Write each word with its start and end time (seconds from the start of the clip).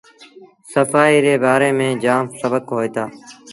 سڦآئيٚ 0.71 1.23
ري 1.25 1.35
بآري 1.43 1.69
ميݩ 1.77 1.99
جآم 2.03 2.25
سبڪ 2.39 2.63
هوئيٚتآ۔ 2.75 3.03